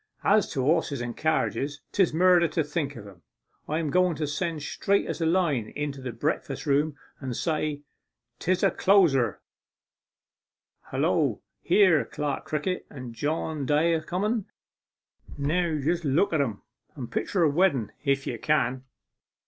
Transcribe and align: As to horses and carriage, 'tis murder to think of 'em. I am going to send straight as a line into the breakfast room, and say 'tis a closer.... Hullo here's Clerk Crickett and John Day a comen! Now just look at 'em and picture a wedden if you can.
As 0.23 0.49
to 0.53 0.63
horses 0.63 0.99
and 0.99 1.15
carriage, 1.15 1.77
'tis 1.91 2.11
murder 2.11 2.47
to 2.47 2.63
think 2.63 2.95
of 2.95 3.05
'em. 3.07 3.21
I 3.69 3.77
am 3.77 3.91
going 3.91 4.15
to 4.15 4.25
send 4.25 4.63
straight 4.63 5.05
as 5.05 5.21
a 5.21 5.27
line 5.27 5.71
into 5.75 6.01
the 6.01 6.11
breakfast 6.11 6.65
room, 6.65 6.97
and 7.19 7.37
say 7.37 7.83
'tis 8.39 8.63
a 8.63 8.71
closer.... 8.71 9.41
Hullo 10.89 11.43
here's 11.61 12.07
Clerk 12.11 12.45
Crickett 12.45 12.87
and 12.89 13.13
John 13.13 13.67
Day 13.67 13.93
a 13.93 14.01
comen! 14.01 14.45
Now 15.37 15.77
just 15.77 16.03
look 16.03 16.33
at 16.33 16.41
'em 16.41 16.63
and 16.95 17.11
picture 17.11 17.43
a 17.43 17.47
wedden 17.51 17.91
if 18.03 18.25
you 18.25 18.39
can. 18.39 18.83